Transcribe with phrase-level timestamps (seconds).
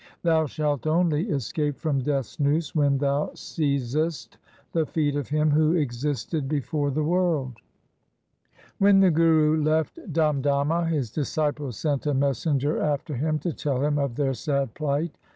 [0.23, 4.39] Thou shalt only escape from Death's noose when thou seizest
[4.71, 7.53] the feet of Him who existed before the world.
[7.53, 7.61] 1
[8.79, 13.99] When the Guru left Damdama, his disciples sent a messenger after him to tell him
[13.99, 15.15] of their sad plight.